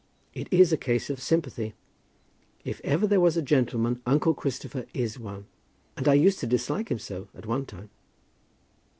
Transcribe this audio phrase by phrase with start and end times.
[0.33, 1.75] It is a case of sympathy.
[2.65, 5.45] If ever there was a gentleman uncle Christopher is one.
[5.95, 7.91] And I used to dislike him so, at one time!"